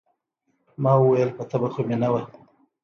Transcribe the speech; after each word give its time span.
ما 0.77 0.93
وويل 0.93 1.27
يه 1.37 1.43
تبه 1.51 1.67
خو 1.73 1.81
مې 1.87 1.95
نه 2.01 2.09
وه. 2.13 2.21